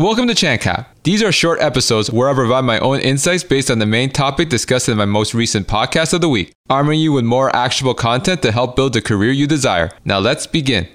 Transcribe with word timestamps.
Welcome 0.00 0.28
to 0.28 0.34
ChanCap. 0.34 0.86
These 1.02 1.22
are 1.22 1.30
short 1.30 1.60
episodes 1.60 2.10
where 2.10 2.30
I 2.30 2.32
provide 2.32 2.64
my 2.64 2.78
own 2.78 3.00
insights 3.00 3.44
based 3.44 3.70
on 3.70 3.80
the 3.80 3.84
main 3.84 4.08
topic 4.08 4.48
discussed 4.48 4.88
in 4.88 4.96
my 4.96 5.04
most 5.04 5.34
recent 5.34 5.68
podcast 5.68 6.14
of 6.14 6.22
the 6.22 6.28
week, 6.30 6.54
arming 6.70 6.98
you 6.98 7.12
with 7.12 7.26
more 7.26 7.54
actionable 7.54 7.92
content 7.92 8.40
to 8.40 8.50
help 8.50 8.76
build 8.76 8.94
the 8.94 9.02
career 9.02 9.30
you 9.30 9.46
desire. 9.46 9.90
Now 10.06 10.18
let's 10.18 10.46
begin. 10.46 10.88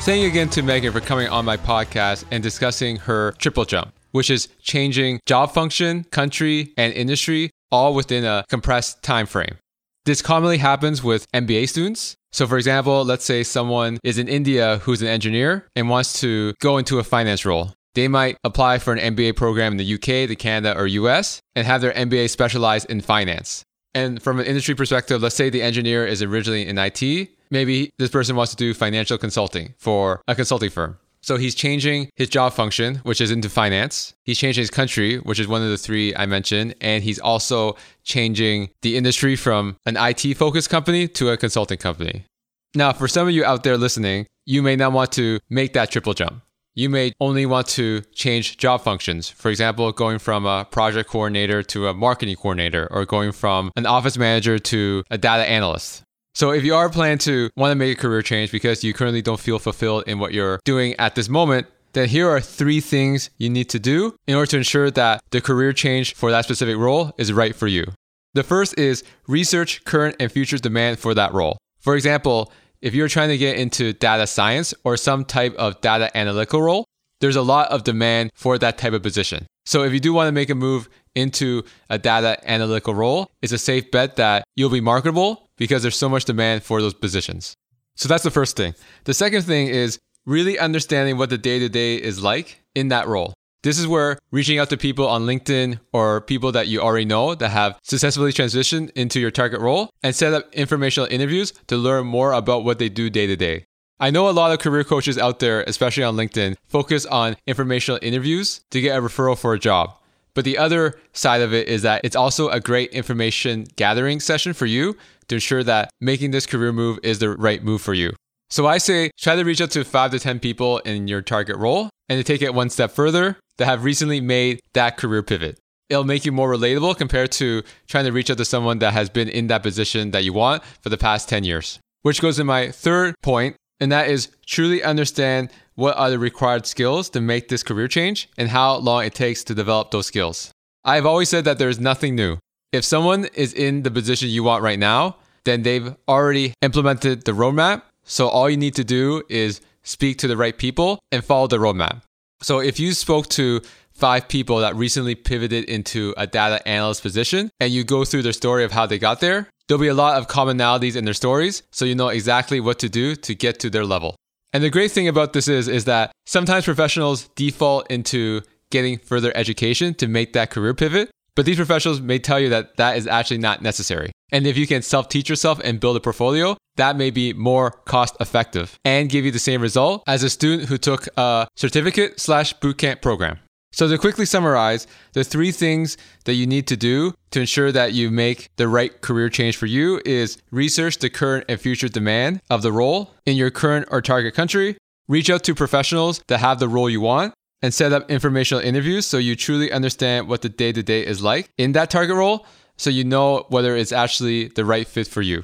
Thank 0.00 0.20
you 0.20 0.28
again 0.28 0.50
to 0.50 0.62
Megan 0.62 0.92
for 0.92 1.00
coming 1.00 1.28
on 1.28 1.44
my 1.44 1.56
podcast 1.56 2.24
and 2.32 2.42
discussing 2.42 2.96
her 2.96 3.32
triple 3.38 3.64
jump, 3.64 3.93
which 4.14 4.30
is 4.30 4.48
changing 4.62 5.18
job 5.26 5.50
function, 5.50 6.04
country, 6.04 6.72
and 6.76 6.92
industry 6.92 7.50
all 7.72 7.94
within 7.94 8.24
a 8.24 8.44
compressed 8.48 9.02
time 9.02 9.26
frame. 9.26 9.56
This 10.04 10.22
commonly 10.22 10.58
happens 10.58 11.02
with 11.02 11.26
MBA 11.32 11.68
students. 11.68 12.14
So, 12.30 12.46
for 12.46 12.56
example, 12.56 13.04
let's 13.04 13.24
say 13.24 13.42
someone 13.42 13.98
is 14.04 14.18
in 14.18 14.28
India 14.28 14.78
who's 14.82 15.02
an 15.02 15.08
engineer 15.08 15.66
and 15.74 15.88
wants 15.88 16.20
to 16.20 16.54
go 16.60 16.78
into 16.78 17.00
a 17.00 17.04
finance 17.04 17.44
role. 17.44 17.72
They 17.94 18.06
might 18.06 18.36
apply 18.44 18.78
for 18.78 18.92
an 18.92 19.16
MBA 19.16 19.34
program 19.34 19.72
in 19.72 19.78
the 19.78 19.94
UK, 19.94 20.28
the 20.28 20.36
Canada, 20.36 20.78
or 20.78 20.86
US 20.86 21.40
and 21.56 21.66
have 21.66 21.80
their 21.80 21.92
MBA 21.92 22.30
specialized 22.30 22.88
in 22.88 23.00
finance. 23.00 23.64
And 23.96 24.22
from 24.22 24.38
an 24.38 24.46
industry 24.46 24.76
perspective, 24.76 25.22
let's 25.22 25.34
say 25.34 25.50
the 25.50 25.62
engineer 25.62 26.06
is 26.06 26.22
originally 26.22 26.66
in 26.66 26.78
IT 26.78 27.30
maybe 27.54 27.90
this 27.98 28.10
person 28.10 28.36
wants 28.36 28.50
to 28.50 28.56
do 28.56 28.74
financial 28.74 29.16
consulting 29.16 29.74
for 29.78 30.20
a 30.28 30.34
consulting 30.34 30.70
firm. 30.70 30.98
So 31.24 31.38
he's 31.38 31.54
changing 31.54 32.10
his 32.16 32.28
job 32.28 32.52
function, 32.52 32.96
which 32.96 33.18
is 33.18 33.30
into 33.30 33.48
finance. 33.48 34.12
He's 34.24 34.36
changing 34.36 34.60
his 34.60 34.68
country, 34.68 35.16
which 35.16 35.40
is 35.40 35.48
one 35.48 35.62
of 35.62 35.70
the 35.70 35.78
three 35.78 36.14
I 36.14 36.26
mentioned. 36.26 36.74
And 36.82 37.02
he's 37.02 37.18
also 37.18 37.76
changing 38.02 38.68
the 38.82 38.98
industry 38.98 39.34
from 39.34 39.78
an 39.86 39.96
IT 39.98 40.34
focused 40.34 40.68
company 40.68 41.08
to 41.08 41.30
a 41.30 41.38
consulting 41.38 41.78
company. 41.78 42.26
Now, 42.74 42.92
for 42.92 43.08
some 43.08 43.26
of 43.26 43.32
you 43.32 43.42
out 43.42 43.62
there 43.62 43.78
listening, 43.78 44.26
you 44.44 44.62
may 44.62 44.76
not 44.76 44.92
want 44.92 45.12
to 45.12 45.40
make 45.48 45.72
that 45.72 45.90
triple 45.90 46.12
jump. 46.12 46.42
You 46.74 46.90
may 46.90 47.12
only 47.20 47.46
want 47.46 47.68
to 47.68 48.02
change 48.12 48.58
job 48.58 48.82
functions. 48.82 49.30
For 49.30 49.50
example, 49.50 49.92
going 49.92 50.18
from 50.18 50.44
a 50.44 50.66
project 50.66 51.08
coordinator 51.08 51.62
to 51.62 51.88
a 51.88 51.94
marketing 51.94 52.36
coordinator, 52.36 52.86
or 52.90 53.06
going 53.06 53.32
from 53.32 53.70
an 53.76 53.86
office 53.86 54.18
manager 54.18 54.58
to 54.58 55.04
a 55.10 55.16
data 55.16 55.48
analyst. 55.48 56.02
So 56.36 56.50
if 56.50 56.64
you 56.64 56.74
are 56.74 56.90
planning 56.90 57.18
to 57.18 57.48
want 57.56 57.70
to 57.70 57.76
make 57.76 57.96
a 57.96 58.00
career 58.00 58.20
change 58.20 58.50
because 58.50 58.82
you 58.82 58.92
currently 58.92 59.22
don't 59.22 59.38
feel 59.38 59.60
fulfilled 59.60 60.02
in 60.08 60.18
what 60.18 60.32
you're 60.32 60.58
doing 60.64 60.94
at 60.98 61.14
this 61.14 61.28
moment, 61.28 61.68
then 61.92 62.08
here 62.08 62.28
are 62.28 62.40
three 62.40 62.80
things 62.80 63.30
you 63.38 63.48
need 63.48 63.68
to 63.70 63.78
do 63.78 64.16
in 64.26 64.34
order 64.34 64.50
to 64.50 64.56
ensure 64.56 64.90
that 64.90 65.22
the 65.30 65.40
career 65.40 65.72
change 65.72 66.14
for 66.14 66.32
that 66.32 66.42
specific 66.42 66.76
role 66.76 67.12
is 67.18 67.32
right 67.32 67.54
for 67.54 67.68
you. 67.68 67.84
The 68.32 68.42
first 68.42 68.76
is 68.76 69.04
research 69.28 69.84
current 69.84 70.16
and 70.18 70.30
future 70.30 70.58
demand 70.58 70.98
for 70.98 71.14
that 71.14 71.32
role. 71.32 71.56
For 71.78 71.94
example, 71.94 72.52
if 72.82 72.94
you're 72.94 73.06
trying 73.06 73.28
to 73.28 73.38
get 73.38 73.56
into 73.56 73.92
data 73.92 74.26
science 74.26 74.74
or 74.82 74.96
some 74.96 75.24
type 75.24 75.54
of 75.54 75.80
data 75.82 76.14
analytical 76.16 76.60
role, 76.60 76.84
there's 77.20 77.36
a 77.36 77.42
lot 77.42 77.70
of 77.70 77.84
demand 77.84 78.32
for 78.34 78.58
that 78.58 78.76
type 78.76 78.92
of 78.92 79.04
position. 79.04 79.46
So 79.66 79.84
if 79.84 79.92
you 79.92 80.00
do 80.00 80.12
want 80.12 80.26
to 80.26 80.32
make 80.32 80.50
a 80.50 80.56
move 80.56 80.88
into 81.14 81.62
a 81.88 81.96
data 81.96 82.38
analytical 82.42 82.92
role, 82.92 83.30
it's 83.40 83.52
a 83.52 83.58
safe 83.58 83.92
bet 83.92 84.16
that 84.16 84.42
you'll 84.56 84.68
be 84.68 84.80
marketable 84.80 85.43
because 85.56 85.82
there's 85.82 85.96
so 85.96 86.08
much 86.08 86.24
demand 86.24 86.62
for 86.62 86.80
those 86.80 86.94
positions. 86.94 87.54
So 87.96 88.08
that's 88.08 88.24
the 88.24 88.30
first 88.30 88.56
thing. 88.56 88.74
The 89.04 89.14
second 89.14 89.42
thing 89.42 89.68
is 89.68 89.98
really 90.26 90.58
understanding 90.58 91.16
what 91.16 91.30
the 91.30 91.38
day 91.38 91.58
to 91.58 91.68
day 91.68 91.96
is 91.96 92.22
like 92.22 92.62
in 92.74 92.88
that 92.88 93.06
role. 93.06 93.34
This 93.62 93.78
is 93.78 93.86
where 93.86 94.18
reaching 94.30 94.58
out 94.58 94.68
to 94.70 94.76
people 94.76 95.08
on 95.08 95.22
LinkedIn 95.22 95.80
or 95.92 96.20
people 96.20 96.52
that 96.52 96.68
you 96.68 96.80
already 96.80 97.06
know 97.06 97.34
that 97.34 97.48
have 97.48 97.78
successfully 97.82 98.30
transitioned 98.30 98.90
into 98.90 99.20
your 99.20 99.30
target 99.30 99.60
role 99.60 99.88
and 100.02 100.14
set 100.14 100.34
up 100.34 100.52
informational 100.52 101.08
interviews 101.10 101.52
to 101.68 101.76
learn 101.76 102.06
more 102.06 102.32
about 102.32 102.64
what 102.64 102.78
they 102.78 102.90
do 102.90 103.08
day 103.08 103.26
to 103.26 103.36
day. 103.36 103.64
I 103.98 104.10
know 104.10 104.28
a 104.28 104.32
lot 104.32 104.52
of 104.52 104.58
career 104.58 104.84
coaches 104.84 105.16
out 105.16 105.38
there, 105.38 105.62
especially 105.62 106.02
on 106.02 106.16
LinkedIn, 106.16 106.56
focus 106.66 107.06
on 107.06 107.36
informational 107.46 107.98
interviews 108.02 108.62
to 108.70 108.82
get 108.82 108.98
a 108.98 109.00
referral 109.00 109.38
for 109.38 109.54
a 109.54 109.58
job. 109.58 109.96
But 110.34 110.44
the 110.44 110.58
other 110.58 110.98
side 111.12 111.42
of 111.42 111.54
it 111.54 111.68
is 111.68 111.82
that 111.82 112.00
it's 112.04 112.16
also 112.16 112.48
a 112.48 112.60
great 112.60 112.90
information 112.90 113.66
gathering 113.76 114.20
session 114.20 114.52
for 114.52 114.66
you 114.66 114.96
to 115.28 115.36
ensure 115.36 115.62
that 115.64 115.90
making 116.00 116.32
this 116.32 116.46
career 116.46 116.72
move 116.72 116.98
is 117.02 117.20
the 117.20 117.30
right 117.30 117.62
move 117.62 117.80
for 117.80 117.94
you. 117.94 118.12
So 118.50 118.66
I 118.66 118.78
say 118.78 119.10
try 119.18 119.36
to 119.36 119.44
reach 119.44 119.60
out 119.60 119.70
to 119.72 119.84
five 119.84 120.10
to 120.10 120.18
10 120.18 120.40
people 120.40 120.78
in 120.78 121.08
your 121.08 121.22
target 121.22 121.56
role 121.56 121.90
and 122.08 122.18
to 122.18 122.24
take 122.24 122.42
it 122.42 122.54
one 122.54 122.70
step 122.70 122.90
further 122.90 123.38
that 123.58 123.66
have 123.66 123.84
recently 123.84 124.20
made 124.20 124.60
that 124.74 124.96
career 124.96 125.22
pivot. 125.22 125.58
It'll 125.88 126.04
make 126.04 126.24
you 126.24 126.32
more 126.32 126.50
relatable 126.50 126.96
compared 126.96 127.30
to 127.32 127.62
trying 127.86 128.04
to 128.06 128.12
reach 128.12 128.30
out 128.30 128.38
to 128.38 128.44
someone 128.44 128.78
that 128.78 128.92
has 128.92 129.08
been 129.08 129.28
in 129.28 129.48
that 129.48 129.62
position 129.62 130.10
that 130.12 130.24
you 130.24 130.32
want 130.32 130.62
for 130.80 130.88
the 130.88 130.96
past 130.96 131.28
10 131.28 131.44
years. 131.44 131.78
Which 132.02 132.20
goes 132.20 132.36
to 132.36 132.44
my 132.44 132.70
third 132.70 133.14
point, 133.22 133.56
and 133.80 133.92
that 133.92 134.08
is 134.08 134.28
truly 134.46 134.82
understand 134.82 135.50
what 135.74 135.96
are 135.96 136.10
the 136.10 136.18
required 136.18 136.66
skills 136.66 137.10
to 137.10 137.20
make 137.20 137.48
this 137.48 137.62
career 137.62 137.88
change 137.88 138.28
and 138.36 138.48
how 138.48 138.76
long 138.76 139.04
it 139.04 139.14
takes 139.14 139.44
to 139.44 139.54
develop 139.54 139.90
those 139.90 140.06
skills. 140.06 140.50
I've 140.84 141.06
always 141.06 141.28
said 141.28 141.44
that 141.46 141.58
there's 141.58 141.80
nothing 141.80 142.14
new. 142.14 142.38
If 142.72 142.84
someone 142.84 143.26
is 143.34 143.52
in 143.52 143.82
the 143.82 143.90
position 143.90 144.28
you 144.28 144.42
want 144.44 144.62
right 144.62 144.78
now, 144.78 145.16
then 145.44 145.62
they've 145.62 145.94
already 146.08 146.54
implemented 146.62 147.24
the 147.24 147.32
roadmap. 147.32 147.82
So 148.04 148.28
all 148.28 148.50
you 148.50 148.56
need 148.56 148.74
to 148.76 148.84
do 148.84 149.22
is 149.28 149.60
speak 149.82 150.18
to 150.18 150.28
the 150.28 150.36
right 150.36 150.56
people 150.56 150.98
and 151.12 151.24
follow 151.24 151.46
the 151.46 151.58
roadmap. 151.58 152.02
So 152.42 152.58
if 152.60 152.78
you 152.78 152.92
spoke 152.92 153.28
to 153.30 153.60
five 153.90 154.28
people 154.28 154.58
that 154.58 154.74
recently 154.74 155.14
pivoted 155.14 155.64
into 155.64 156.14
a 156.16 156.26
data 156.26 156.66
analyst 156.66 157.02
position 157.02 157.50
and 157.60 157.72
you 157.72 157.84
go 157.84 158.04
through 158.04 158.22
their 158.22 158.32
story 158.32 158.64
of 158.64 158.72
how 158.72 158.86
they 158.86 158.98
got 158.98 159.20
there, 159.20 159.48
there'll 159.68 159.80
be 159.80 159.88
a 159.88 159.94
lot 159.94 160.18
of 160.18 160.26
commonalities 160.28 160.96
in 160.96 161.04
their 161.04 161.14
stories. 161.14 161.62
So 161.70 161.84
you 161.84 161.94
know 161.94 162.08
exactly 162.08 162.60
what 162.60 162.78
to 162.80 162.88
do 162.88 163.14
to 163.16 163.34
get 163.34 163.60
to 163.60 163.70
their 163.70 163.84
level. 163.84 164.16
And 164.54 164.62
the 164.62 164.70
great 164.70 164.92
thing 164.92 165.08
about 165.08 165.32
this 165.32 165.48
is, 165.48 165.66
is 165.66 165.84
that 165.86 166.12
sometimes 166.26 166.64
professionals 166.64 167.28
default 167.34 167.90
into 167.90 168.40
getting 168.70 168.98
further 168.98 169.36
education 169.36 169.94
to 169.94 170.06
make 170.06 170.32
that 170.32 170.50
career 170.50 170.74
pivot. 170.74 171.10
But 171.34 171.44
these 171.44 171.56
professionals 171.56 172.00
may 172.00 172.20
tell 172.20 172.38
you 172.38 172.48
that 172.50 172.76
that 172.76 172.96
is 172.96 173.08
actually 173.08 173.38
not 173.38 173.62
necessary. 173.62 174.12
And 174.30 174.46
if 174.46 174.56
you 174.56 174.68
can 174.68 174.82
self 174.82 175.08
teach 175.08 175.28
yourself 175.28 175.60
and 175.64 175.80
build 175.80 175.96
a 175.96 176.00
portfolio, 176.00 176.56
that 176.76 176.96
may 176.96 177.10
be 177.10 177.32
more 177.32 177.72
cost 177.72 178.16
effective 178.20 178.78
and 178.84 179.10
give 179.10 179.24
you 179.24 179.32
the 179.32 179.40
same 179.40 179.60
result 179.60 180.04
as 180.06 180.22
a 180.22 180.30
student 180.30 180.68
who 180.68 180.78
took 180.78 181.08
a 181.16 181.48
certificate 181.56 182.20
slash 182.20 182.54
bootcamp 182.58 183.02
program. 183.02 183.40
So, 183.74 183.88
to 183.88 183.98
quickly 183.98 184.24
summarize, 184.24 184.86
the 185.14 185.24
three 185.24 185.50
things 185.50 185.96
that 186.26 186.34
you 186.34 186.46
need 186.46 186.68
to 186.68 186.76
do 186.76 187.12
to 187.32 187.40
ensure 187.40 187.72
that 187.72 187.92
you 187.92 188.08
make 188.08 188.50
the 188.54 188.68
right 188.68 189.00
career 189.00 189.28
change 189.28 189.56
for 189.56 189.66
you 189.66 190.00
is 190.04 190.38
research 190.52 190.98
the 190.98 191.10
current 191.10 191.46
and 191.48 191.60
future 191.60 191.88
demand 191.88 192.40
of 192.48 192.62
the 192.62 192.70
role 192.70 193.10
in 193.26 193.36
your 193.36 193.50
current 193.50 193.88
or 193.90 194.00
target 194.00 194.32
country, 194.32 194.76
reach 195.08 195.28
out 195.28 195.42
to 195.42 195.56
professionals 195.56 196.22
that 196.28 196.38
have 196.38 196.60
the 196.60 196.68
role 196.68 196.88
you 196.88 197.00
want, 197.00 197.34
and 197.62 197.74
set 197.74 197.92
up 197.92 198.08
informational 198.08 198.62
interviews 198.62 199.08
so 199.08 199.18
you 199.18 199.34
truly 199.34 199.72
understand 199.72 200.28
what 200.28 200.42
the 200.42 200.48
day 200.48 200.70
to 200.70 200.84
day 200.84 201.04
is 201.04 201.20
like 201.20 201.50
in 201.58 201.72
that 201.72 201.90
target 201.90 202.14
role 202.14 202.46
so 202.76 202.90
you 202.90 203.02
know 203.02 203.44
whether 203.48 203.74
it's 203.74 203.90
actually 203.90 204.48
the 204.48 204.64
right 204.64 204.86
fit 204.86 205.08
for 205.08 205.20
you. 205.20 205.42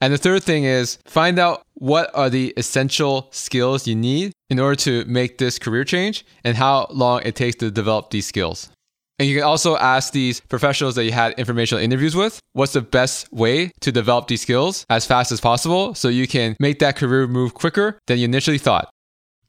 And 0.00 0.12
the 0.12 0.18
third 0.18 0.44
thing 0.44 0.62
is 0.62 0.98
find 1.06 1.40
out 1.40 1.62
what 1.74 2.10
are 2.14 2.30
the 2.30 2.54
essential 2.56 3.28
skills 3.30 3.86
you 3.86 3.94
need 3.94 4.32
in 4.50 4.58
order 4.58 4.76
to 4.76 5.04
make 5.06 5.38
this 5.38 5.58
career 5.58 5.84
change 5.84 6.24
and 6.44 6.56
how 6.56 6.86
long 6.90 7.22
it 7.24 7.34
takes 7.34 7.56
to 7.56 7.70
develop 7.70 8.10
these 8.10 8.26
skills. 8.26 8.70
And 9.18 9.28
you 9.28 9.36
can 9.36 9.44
also 9.44 9.76
ask 9.76 10.12
these 10.12 10.40
professionals 10.40 10.96
that 10.96 11.04
you 11.04 11.12
had 11.12 11.34
informational 11.38 11.82
interviews 11.82 12.16
with 12.16 12.40
what's 12.52 12.72
the 12.72 12.80
best 12.80 13.32
way 13.32 13.70
to 13.80 13.92
develop 13.92 14.26
these 14.26 14.42
skills 14.42 14.84
as 14.90 15.06
fast 15.06 15.30
as 15.30 15.40
possible 15.40 15.94
so 15.94 16.08
you 16.08 16.26
can 16.26 16.56
make 16.58 16.80
that 16.80 16.96
career 16.96 17.28
move 17.28 17.54
quicker 17.54 17.98
than 18.06 18.18
you 18.18 18.24
initially 18.24 18.58
thought. 18.58 18.90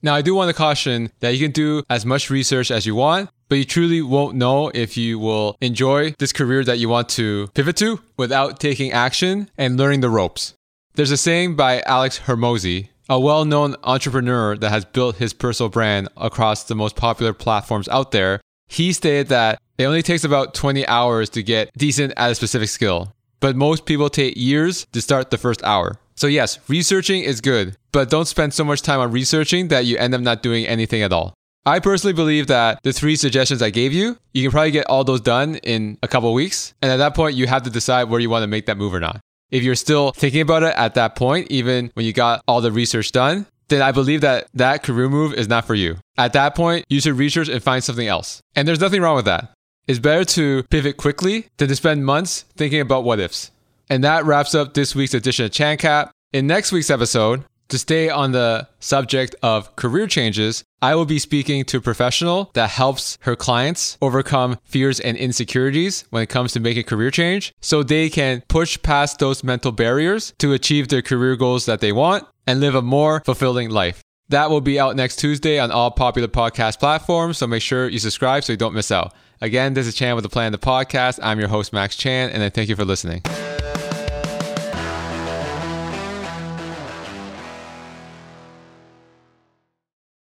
Now, 0.04 0.14
I 0.14 0.22
do 0.22 0.36
want 0.36 0.50
to 0.50 0.54
caution 0.54 1.10
that 1.22 1.32
you 1.32 1.40
can 1.40 1.52
do 1.52 1.82
as 1.90 2.06
much 2.06 2.30
research 2.30 2.70
as 2.70 2.86
you 2.86 2.94
want, 2.94 3.30
but 3.50 3.56
you 3.56 3.66
truly 3.66 4.04
won't 4.04 4.36
know 4.36 4.70
if 4.76 4.98
you 4.98 5.18
will 5.18 5.56
enjoy 5.62 6.14
this 6.20 6.32
career 6.32 6.64
that 6.64 6.78
you 6.78 6.88
want 6.90 7.10
to 7.10 7.48
pivot 7.56 7.78
to 7.78 8.00
without 8.16 8.60
taking 8.60 8.92
action 8.92 9.50
and 9.58 9.78
learning 9.78 10.02
the 10.02 10.10
ropes. 10.12 10.54
There's 10.96 11.12
a 11.12 11.18
saying 11.18 11.58
by 11.58 11.82
Alex 11.82 12.22
Hormozi, 12.26 12.88
a 13.10 13.20
well 13.20 13.44
known 13.44 13.76
entrepreneur 13.84 14.56
that 14.56 14.70
has 14.70 14.86
built 14.86 15.18
his 15.18 15.34
personal 15.34 15.70
brand 15.70 16.08
across 16.16 16.64
the 16.64 16.76
most 16.76 16.96
popular 16.96 17.34
platforms 17.34 17.90
out 17.90 18.12
there. 18.12 18.40
He 18.70 18.94
stated 18.94 19.28
that 19.28 19.60
it 19.78 19.88
only 19.88 20.02
takes 20.02 20.24
about 20.24 20.54
20 20.54 20.88
hours 20.88 21.30
to 21.32 21.44
get 21.44 21.70
decent 21.78 22.14
at 22.16 22.32
a 22.32 22.36
specific 22.36 22.70
skill, 22.70 23.14
but 23.42 23.58
most 23.58 23.86
people 23.86 24.10
take 24.10 24.38
years 24.38 24.88
to 24.94 25.02
start 25.02 25.32
the 25.32 25.38
first 25.38 25.62
hour. 25.66 26.00
So, 26.16 26.28
yes, 26.28 26.60
researching 26.70 27.24
is 27.24 27.42
good, 27.42 27.76
but 27.92 28.10
don't 28.10 28.26
spend 28.26 28.54
so 28.54 28.64
much 28.64 28.82
time 28.82 29.02
on 29.02 29.12
researching 29.12 29.68
that 29.68 29.86
you 29.86 29.98
end 29.98 30.16
up 30.16 30.22
not 30.22 30.44
doing 30.44 30.66
anything 30.66 31.02
at 31.02 31.12
all. 31.12 31.34
I 31.66 31.80
personally 31.80 32.14
believe 32.14 32.48
that 32.48 32.80
the 32.84 32.94
three 32.94 33.18
suggestions 33.18 33.62
I 33.62 33.70
gave 33.70 33.92
you, 33.92 34.18
you 34.34 34.44
can 34.44 34.52
probably 34.52 34.72
get 34.72 34.88
all 34.88 35.04
those 35.04 35.20
done 35.20 35.56
in 35.56 35.98
a 36.02 36.08
couple 36.08 36.34
weeks. 36.34 36.74
And 36.82 36.90
at 36.90 36.98
that 36.98 37.16
point, 37.16 37.36
you 37.36 37.48
have 37.48 37.64
to 37.64 37.70
decide 37.70 38.06
where 38.06 38.22
you 38.22 38.30
want 38.30 38.44
to 38.44 38.48
make 38.48 38.68
that 38.68 38.78
move 38.78 38.94
or 38.94 39.02
not. 39.02 39.20
If 39.52 39.64
you're 39.64 39.76
still 39.76 40.12
thinking 40.12 40.42
about 40.42 40.64
it 40.64 40.76
at 40.76 40.96
that 40.96 41.16
point, 41.16 41.52
even 41.52 41.92
when 41.94 42.06
you 42.06 42.14
got 42.14 42.44
all 42.48 42.62
the 42.62 42.72
research 42.72 43.12
done, 43.12 43.46
then 43.68 43.82
I 43.82 43.92
believe 43.92 44.22
that 44.22 44.48
that 44.54 44.84
career 44.84 45.10
move 45.10 45.34
is 45.34 45.48
not 45.48 45.66
for 45.66 45.76
you. 45.76 45.98
At 46.18 46.34
that 46.34 46.56
point, 46.56 46.86
you 46.90 47.02
should 47.02 47.18
research 47.18 47.50
and 47.50 47.64
find 47.64 47.84
something 47.84 48.08
else. 48.08 48.42
And 48.56 48.68
there's 48.68 48.80
nothing 48.80 49.02
wrong 49.02 49.16
with 49.16 49.26
that. 49.26 49.52
It's 49.88 50.00
better 50.00 50.26
to 50.26 50.64
pivot 50.64 50.98
quickly 50.98 51.48
than 51.58 51.68
to 51.68 51.76
spend 51.76 52.06
months 52.06 52.46
thinking 52.56 52.82
about 52.82 53.04
what 53.04 53.20
ifs. 53.20 53.52
And 53.90 54.04
that 54.04 54.26
wraps 54.26 54.56
up 54.56 54.74
this 54.74 54.96
week's 54.96 55.14
edition 55.14 55.46
of 55.46 55.52
ChanCap. 55.52 56.10
In 56.34 56.48
next 56.48 56.72
week's 56.72 56.90
episode, 56.90 57.46
to 57.70 57.78
stay 57.78 58.10
on 58.10 58.32
the 58.32 58.68
subject 58.80 59.36
of 59.42 59.76
career 59.76 60.08
changes, 60.08 60.64
I 60.82 60.96
will 60.96 61.06
be 61.06 61.20
speaking 61.20 61.66
to 61.66 61.78
a 61.78 61.82
professional 61.82 62.52
that 62.54 62.70
helps 62.70 63.18
her 63.22 63.36
clients 63.36 63.98
overcome 64.02 64.60
fears 64.64 65.00
and 65.00 65.18
insecurities 65.18 66.06
when 66.10 66.22
it 66.22 66.30
comes 66.30 66.54
to 66.54 66.60
making 66.60 66.84
career 66.84 67.12
change 67.12 67.54
so 67.62 67.82
they 67.82 68.10
can 68.10 68.44
push 68.48 68.82
past 68.82 69.20
those 69.20 69.44
mental 69.44 69.72
barriers 69.72 70.34
to 70.40 70.54
achieve 70.54 70.90
their 70.90 71.02
career 71.02 71.36
goals 71.36 71.66
that 71.66 71.82
they 71.82 71.92
want 71.92 72.26
and 72.46 72.60
live 72.60 72.76
a 72.76 72.82
more 72.82 73.22
fulfilling 73.26 73.70
life. 73.70 74.02
That 74.30 74.50
will 74.50 74.62
be 74.62 74.80
out 74.80 74.96
next 74.96 75.18
Tuesday 75.18 75.60
on 75.60 75.72
all 75.72 75.92
popular 75.92 76.28
podcast 76.28 76.80
platforms, 76.80 77.38
so 77.38 77.48
make 77.48 77.62
sure 77.62 77.88
you 77.88 78.00
subscribe 78.00 78.44
so 78.44 78.54
you 78.54 78.58
don't 78.58 78.74
miss 78.74 78.92
out. 78.92 79.14
Again, 79.42 79.74
this 79.74 79.86
is 79.86 79.94
Chan 79.94 80.16
with 80.16 80.24
the 80.24 80.30
Plan 80.30 80.52
the 80.52 80.58
Podcast. 80.58 81.20
I'm 81.22 81.40
your 81.40 81.50
host, 81.50 81.74
Max 81.74 81.96
Chan, 81.96 82.32
and 82.32 82.42
I 82.42 82.50
thank 82.50 82.70
you 82.70 82.76
for 82.76 82.86
listening. 82.86 83.22